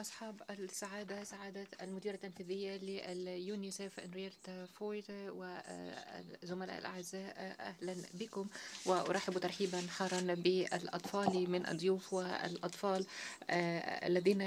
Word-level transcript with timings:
أصحاب 0.00 0.42
السعادة 0.50 1.24
سعادة 1.24 1.66
المديرة 1.82 2.14
التنفيذية 2.14 2.76
لليونيسيف 2.76 4.00
هنرييتا 4.00 4.66
فور 4.66 5.04
والزملاء 5.10 6.78
الأعزاء 6.78 7.56
أهلا 7.60 7.94
بكم. 8.14 8.46
وأرحب 8.86 9.38
ترحيبا 9.38 9.80
حارا 9.98 10.20
بالأطفال 10.20 11.50
من 11.50 11.66
الضيوف 11.66 12.12
والأطفال 12.12 13.06
الذين 13.50 14.40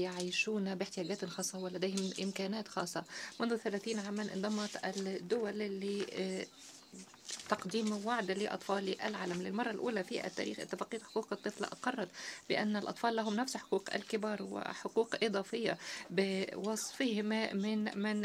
يعيشون 0.00 0.74
باحتياجات 0.74 1.24
خاصة 1.24 1.58
ولديهم 1.58 2.10
إمكانات 2.22 2.68
خاصة. 2.68 3.04
منذ 3.40 3.56
30 3.56 3.98
عاما 3.98 4.22
انضمت 4.34 4.70
الدول 4.84 5.62
لتقديم 5.62 8.06
وعد 8.06 8.30
لأطفال 8.30 9.00
العالم 9.00 9.42
للمرة 9.42 9.70
الأولى 9.70 10.04
في 10.04 10.26
التاريخ 10.26 10.60
اتفاقية 10.60 10.98
حقوق 10.98 11.26
الطفل. 11.32 11.64
أقرت 11.64 12.08
بأن 12.48 12.76
الأطفال 12.76 13.16
لهم 13.16 13.34
نفس 13.34 13.56
حقوق 13.56 13.94
الكبار 13.94 14.42
وحقوق 14.42 15.14
إضافية 15.22 15.78
بوصفهم 16.10 17.26
من 17.56 17.98
من 17.98 18.24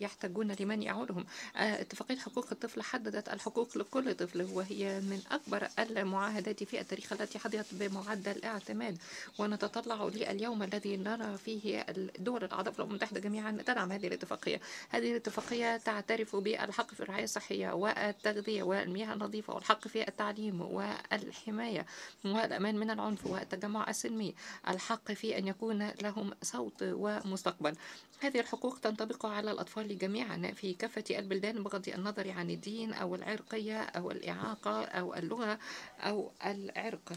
يحتاجون 0.00 0.52
لمن 0.60 0.82
يعولهم 0.82 1.24
اتفاقية 1.56 2.16
حقوق 2.16 2.46
الطفل 2.52 2.82
حددت 2.82 3.28
الحقوق 3.28 3.78
لكل 3.78 4.14
طفل 4.14 4.42
وهي 4.42 5.00
من 5.00 5.20
أكبر 5.30 5.68
المعاهدات 5.78 6.64
في 6.64 6.80
التاريخ 6.80 7.12
التي 7.12 7.38
حظيت 7.38 7.66
بمعدل 7.72 8.44
اعتماد 8.44 8.98
ونتطلع 9.38 10.04
لليوم 10.14 10.62
الذي 10.62 10.96
نرى 10.96 11.36
فيه 11.44 11.84
الدول 11.88 12.44
الأعضاء 12.44 12.72
في 12.72 12.78
الأمم 12.78 12.90
المتحدة 12.90 13.20
جميعا 13.20 13.58
تدعم 13.66 13.92
هذه 13.92 14.06
الاتفاقية. 14.06 14.60
هذه 14.88 15.10
الاتفاقية 15.10 15.76
تعترف 15.76 16.36
بالحق 16.36 16.94
في 16.94 17.00
الرعاية 17.00 17.24
الصحية 17.24 17.70
والتغذية 17.72 18.45
والمياه 18.48 19.12
النظيفة 19.14 19.54
والحق 19.54 19.88
في 19.88 20.08
التعليم 20.08 20.60
والحماية 20.60 21.86
والأمان 22.24 22.76
من 22.78 22.90
العنف 22.90 23.26
والتجمع 23.26 23.90
السلمي 23.90 24.34
الحق 24.68 25.12
في 25.12 25.38
أن 25.38 25.48
يكون 25.48 25.88
لهم 26.02 26.34
صوت 26.42 26.82
ومستقبل. 26.82 27.76
هذه 28.20 28.40
الحقوق 28.40 28.78
تنطبق 28.78 29.26
على 29.26 29.50
الأطفال 29.50 29.98
جميعا 29.98 30.52
في 30.56 30.74
كافة 30.74 31.04
البلدان 31.18 31.62
بغض 31.62 31.88
النظر 31.88 32.30
عن 32.30 32.50
الدين 32.50 32.92
أو 32.92 33.14
العرقية 33.14 33.80
أو 33.82 34.10
الإعاقة 34.10 34.84
أو 34.84 35.14
اللغة 35.14 35.58
أو 36.00 36.30
العرق. 36.46 37.12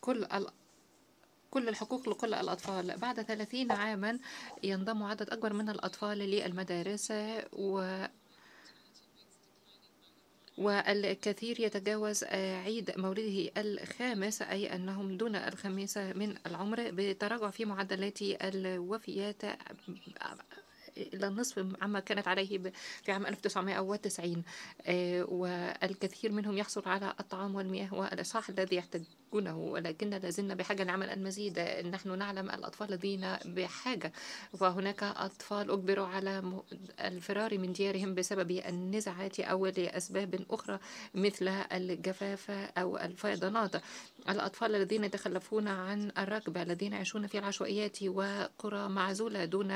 كل 0.00 0.26
كل 1.50 1.68
الحقوق 1.68 2.08
لكل 2.08 2.34
الأطفال. 2.34 2.96
بعد 2.96 3.22
30 3.22 3.72
عاما 3.72 4.18
ينضم 4.62 5.02
عدد 5.02 5.30
أكبر 5.30 5.52
من 5.52 5.68
الأطفال 5.68 6.18
للمدارس 6.18 7.12
و 7.52 8.04
والكثير 10.58 11.60
يتجاوز 11.60 12.24
عيد 12.64 12.92
مولده 12.96 13.50
الخامس 13.56 14.42
أي 14.42 14.74
أنهم 14.74 15.16
دون 15.16 15.36
الخامسة 15.36 16.12
من 16.12 16.34
العمر 16.46 16.90
بتراجع 16.90 17.50
في 17.50 17.64
معدلات 17.64 18.22
الوفيات 18.22 19.42
إلى 20.96 21.26
النصف 21.26 21.66
عما 21.82 22.00
كانت 22.00 22.28
عليه 22.28 22.58
في 23.02 23.12
عام 23.12 23.26
1990 23.26 24.42
والكثير 25.28 26.32
منهم 26.32 26.58
يحصل 26.58 26.82
على 26.88 27.14
الطعام 27.20 27.54
والمياه 27.54 27.94
والإصحاح 27.94 28.48
الذي 28.48 28.76
يحتاجونه 29.28 29.58
ولكن 29.58 30.10
لازلنا 30.10 30.54
بحاجة 30.54 30.84
لعمل 30.84 31.10
المزيد. 31.10 31.58
نحن 31.92 32.18
نعلم 32.18 32.50
الأطفال 32.50 32.88
الذين 32.88 33.36
بحاجة 33.44 34.12
وهناك 34.60 35.02
أطفال 35.02 35.70
أجبروا 35.70 36.06
على 36.06 36.62
الفرار 37.00 37.58
من 37.58 37.72
ديارهم 37.72 38.14
بسبب 38.14 38.50
النزاعات 38.50 39.40
أو 39.40 39.66
لأسباب 39.66 40.44
أخرى 40.50 40.78
مثل 41.14 41.48
الجفاف 41.48 42.50
أو 42.78 42.98
الفيضانات. 42.98 43.76
الأطفال 44.28 44.74
الذين 44.74 45.04
يتخلفون 45.04 45.68
عن 45.68 46.12
الركبة 46.18 46.62
الذين 46.62 46.92
يعيشون 46.92 47.26
في 47.26 47.38
العشوائيات 47.38 48.02
وقرى 48.02 48.88
معزولة 48.88 49.44
دون 49.44 49.72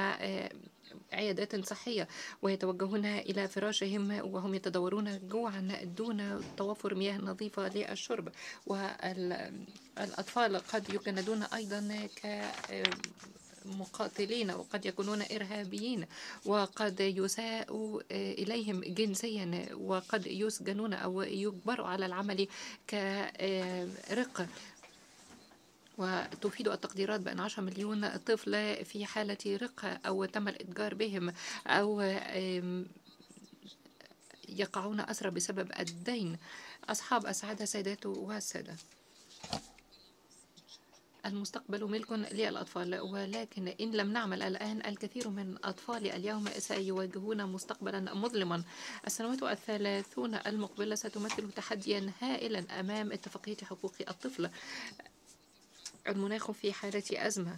عيادات 1.13 1.65
صحية 1.65 2.09
ويتوجهون 2.43 3.07
إلى 3.07 3.49
فراشهم 3.49 4.11
وهم 4.35 4.55
يتدورون 4.55 5.29
جوعا 5.29 5.79
دون 5.85 6.41
توفر 6.57 6.95
مياه 6.95 7.19
نظيفة 7.19 7.69
للشرب. 7.69 8.29
والأطفال 9.99 10.57
قد 10.57 10.95
يجندون 10.95 11.43
أيضا 11.43 12.09
ك 12.23 12.45
مقاتلين 13.65 14.51
وقد 14.51 14.87
يكونون 14.87 15.23
إرهابيين 15.23 16.07
وقد 16.45 17.01
يساء 17.01 18.01
إليهم 18.11 18.81
جنسيا 18.81 19.69
وقد 19.75 20.27
يسجنون 20.27 20.93
أو 20.93 21.23
يجبروا 21.23 21.87
على 21.87 22.07
العمل 22.07 22.49
كرق. 22.91 24.47
وتفيد 25.99 26.69
التقديرات 26.69 27.21
بأن 27.21 27.41
10 27.41 27.63
مليون 27.63 28.17
طفل 28.17 28.85
في 28.85 29.07
حالة 29.07 29.39
رقة 29.47 29.89
أو 30.07 30.25
تم 30.25 30.49
الإتجار 30.49 30.95
بهم 30.95 31.33
أو 31.67 32.01
يقعون 34.49 35.01
أسرى 35.01 35.31
بسبب 35.31 35.73
الدين. 35.81 36.37
أصحاب 36.89 37.27
السعادة 37.27 37.65
سيدات 37.65 38.07
والسادة 38.07 38.77
المستقبل 41.27 41.85
ملك 41.85 42.13
للأطفال 42.13 43.01
ولكن 43.01 43.69
إن 43.81 43.91
لم 43.91 44.13
نعمل 44.13 44.43
الآن 44.43 44.83
الكثير 44.87 45.29
من 45.29 45.57
أطفال 45.65 46.11
اليوم 46.11 46.49
سيواجهون 46.59 47.47
مستقبلا 47.47 48.15
مظلما. 48.15 48.63
السنوات 49.07 49.43
الثلاثون 49.43 50.35
المقبلة 50.35 50.95
ستمثل 50.95 51.53
تحديا 51.53 52.13
هائلا 52.21 52.81
أمام 52.81 53.13
اتفاقية 53.13 53.57
حقوق 53.63 53.95
الطفل. 54.09 54.51
المناخ 56.09 56.51
في 56.51 56.73
حالة 56.73 57.03
أزمة. 57.13 57.57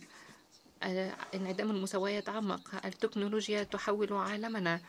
انعدام 1.35 1.71
المساواة 1.71 2.11
يتعمق 2.11 2.85
التكنولوجيا 2.85 3.63
تحول 3.63 4.13
عالمنا. 4.13 4.81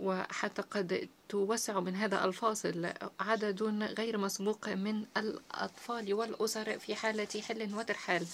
وحتى 0.00 0.62
قد 0.62 1.08
توسع 1.28 1.80
من 1.80 1.96
هذا 1.96 2.24
الفاصل 2.24 2.92
عدد 3.20 3.62
غير 3.98 4.18
مسبوق 4.18 4.68
من 4.68 5.04
الأطفال 5.16 6.14
والأسر 6.14 6.78
في 6.78 6.94
حالة 6.94 7.28
حل 7.48 7.74
وترحال. 7.74 8.26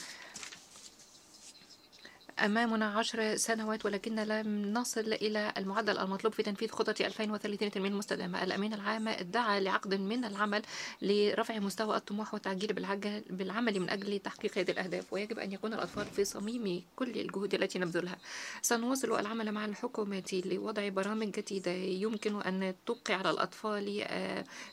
أمامنا 2.45 2.87
عشر 2.87 3.37
سنوات 3.37 3.87
ولكن 3.87 4.15
لم 4.15 4.73
نصل 4.73 5.01
إلى 5.13 5.53
المعدل 5.57 5.99
المطلوب 5.99 6.33
في 6.33 6.43
تنفيذ 6.43 6.69
خطة 6.69 6.95
2030 7.01 7.69
التنمية 7.69 7.89
المستدامة 7.89 8.43
الأمين 8.45 8.75
العام 8.75 9.09
ادعى 9.09 9.61
لعقد 9.61 9.95
من 9.95 10.25
العمل 10.25 10.63
لرفع 11.03 11.59
مستوى 11.59 11.97
الطموح 11.97 12.35
والتعجيل 12.35 12.73
بالعمل 13.31 13.81
من 13.81 13.91
أجل 13.91 14.19
تحقيق 14.19 14.59
هذه 14.59 14.71
الأهداف 14.71 15.13
ويجب 15.13 15.39
أن 15.39 15.53
يكون 15.53 15.75
الأطفال 15.75 16.07
في 16.07 16.25
صميم 16.25 16.83
كل 16.97 17.21
الجهود 17.21 17.55
التي 17.55 17.79
نبذلها. 17.79 18.17
سنواصل 18.63 19.19
العمل 19.21 19.53
مع 19.53 19.65
الحكومات 19.65 20.35
لوضع 20.35 20.89
برامج 20.89 21.31
جديدة 21.31 21.71
يمكن 21.73 22.43
أن 22.43 22.75
تبقي 22.87 23.15
على 23.15 23.31
الأطفال 23.31 24.05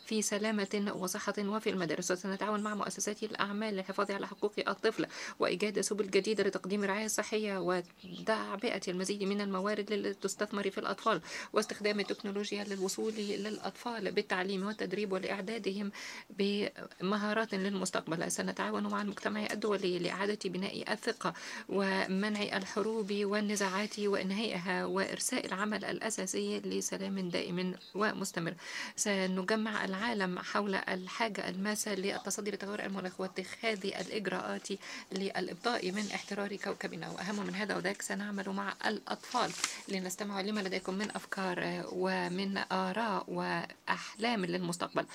في 0.06 0.22
سلامة 0.22 0.92
وصحة 0.96 1.34
وفي 1.38 1.70
المدارس. 1.70 2.10
وسنتعاون 2.10 2.62
مع 2.62 2.74
مؤسسات 2.74 3.22
الأعمال 3.22 3.74
للحفاظ 3.74 4.10
على 4.10 4.26
حقوق 4.26 4.52
الطفل 4.68 5.06
وإيجاد 5.38 5.80
سبل 5.80 6.10
جديدة 6.10 6.44
لتقديم 6.44 6.84
رعاية 6.84 7.06
صحية 7.06 7.55
وتعبئة 7.60 8.80
المزيد 8.88 9.22
من 9.22 9.40
الموارد 9.40 9.92
لتستثمر 9.92 10.70
في 10.70 10.78
الأطفال 10.78 11.20
واستخدام 11.52 12.00
التكنولوجيا 12.00 12.64
للوصول 12.64 13.12
للأطفال 13.14 14.12
بالتعليم 14.12 14.66
والتدريب 14.66 15.12
ولإعدادهم 15.12 15.92
بمهارات 16.30 17.54
للمستقبل. 17.54 18.32
سنتعاون 18.32 18.86
مع 18.86 19.02
المجتمع 19.02 19.46
الدولي 19.52 19.98
لإعادة 19.98 20.38
بناء 20.44 20.92
الثقة 20.92 21.34
ومنع 21.68 22.56
الحروب 22.56 23.12
والنزاعات 23.12 23.98
وإنهائها 24.00 24.84
وإرساء 24.84 25.46
العمل 25.46 25.84
الأساسي 25.84 26.60
لسلام 26.60 27.28
دائم 27.28 27.74
ومستمر. 27.94 28.54
سنجمع 28.96 29.84
العالم 29.84 30.38
حول 30.38 30.74
الحاجة 30.74 31.48
الماسة 31.48 31.94
للتصدي 31.94 32.50
لتغير 32.50 32.86
المناخ 32.86 33.20
واتخاذ 33.20 33.86
الإجراءات 33.86 34.68
للإبطاء 35.12 35.92
من 35.92 36.10
احترار 36.14 36.56
كوكبنا. 36.56 37.10
وأهم 37.10 37.45
من 37.46 37.54
هذا 37.54 37.76
وذاك 37.76 38.02
سنعمل 38.02 38.50
مع 38.50 38.74
الأطفال 38.86 39.50
لنستمع 39.88 40.40
لما 40.40 40.60
لديكم 40.60 40.94
من 40.94 41.10
أفكار 41.10 41.84
ومن 41.92 42.58
آراء 42.72 43.24
وأحلام 43.28 44.44
للمستقبل. 44.44 45.06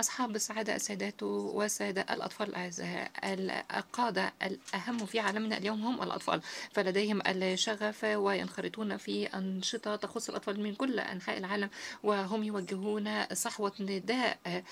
أصحاب 0.00 0.36
السعادة 0.36 0.76
السادات 0.76 1.22
والسادة 1.22 2.02
الأطفال 2.02 2.48
الأعزاء 2.48 3.10
القادة 3.76 4.32
الأهم 4.42 5.06
في 5.06 5.20
عالمنا 5.20 5.58
اليوم 5.58 5.84
هم 5.84 6.02
الأطفال. 6.02 6.40
فلديهم 6.72 7.22
الشغف 7.26 8.04
وينخرطون 8.04 8.96
في 8.96 9.26
أنشطة 9.26 9.96
تخص 9.96 10.28
الأطفال 10.28 10.60
من 10.60 10.74
كل 10.74 11.00
أنحاء 11.00 11.38
العالم 11.38 11.70
وهم 12.02 12.44
يوجهون 12.44 13.26
صحوة 13.32 13.72
نداء 13.80 14.62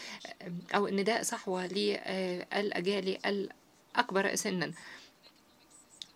أو 0.75 0.89
نداء 0.89 1.23
صحوة 1.23 1.67
للأجيال 1.67 3.27
الأكبر 3.27 4.35
سنا. 4.35 4.73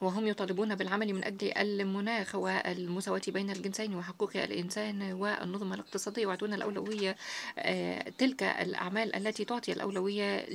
وهم 0.02 0.26
يطالبون 0.26 0.74
بالعمل 0.74 1.14
من 1.14 1.24
أجل 1.24 1.52
المناخ 1.56 2.34
والمساواة 2.34 3.20
بين 3.28 3.50
الجنسين 3.50 3.94
وحقوق 3.94 4.30
الإنسان 4.36 5.12
والنظم 5.12 5.72
الاقتصادية 5.72 6.26
ويعطون 6.26 6.54
الأولوية 6.54 7.16
تلك 8.18 8.42
الأعمال 8.42 9.14
التي 9.16 9.44
تعطي 9.44 9.72
الأولوية 9.72 10.46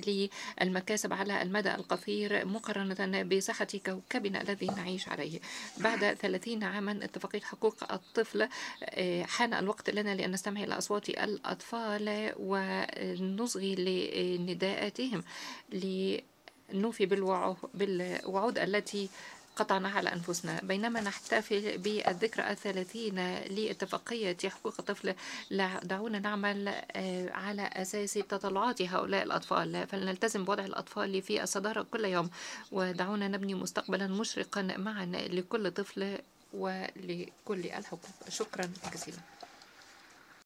للمكاسب 0.62 1.14
على 1.14 1.42
المدى 1.42 1.76
القصير 1.76 2.46
مقارنة 2.46 3.24
بصحة 3.24 3.68
كوكبنا 3.86 4.42
الذي 4.42 4.66
نعيش 4.68 5.10
عليه. 5.10 5.40
بعد 5.78 6.14
30 6.14 6.64
عاما 6.64 7.00
اتفاقية 7.04 7.42
حقوق 7.42 7.92
الطفل 7.94 8.48
حان 9.24 9.54
الوقت 9.54 9.90
لنا 9.90 10.16
لأن 10.16 10.32
نستمع 10.32 10.64
إلى 10.64 10.78
أصوات 10.78 11.10
الأطفال 11.10 12.34
ونصغي 12.40 13.76
لنداءاتهم. 14.38 15.24
لنوفي 16.74 17.06
بالوعود 17.74 18.60
التي 18.60 19.10
قطعناها 19.58 19.98
على 19.98 20.14
أنفسنا. 20.14 20.60
بينما 20.64 21.02
نحتفل 21.02 21.78
بالذكرى 21.78 22.52
الثلاثين 22.52 23.16
لاتفاقية 23.40 24.38
حقوق 24.46 24.76
الطفل 24.80 25.16
دعونا 25.84 26.20
نعمل 26.20 26.68
على 27.32 27.62
أساس 27.74 28.14
تطلعات 28.14 28.82
هؤلاء 28.82 29.24
الأطفال. 29.24 29.88
فلنلتزم 29.88 30.46
بوضع 30.46 30.66
الأطفال 30.66 31.22
في 31.22 31.44
الصدارة 31.44 31.86
كل 31.92 32.06
يوم 32.06 32.30
ودعونا 32.72 33.28
نبني 33.28 33.54
مستقبلا 33.54 34.08
مشرقا 34.08 34.62
معا 34.62 35.06
لكل 35.06 35.72
طفل 35.72 36.18
ولكل 36.54 37.66
الحقوق. 37.66 38.02
شكرا 38.30 38.70
جزيلا. 38.94 39.18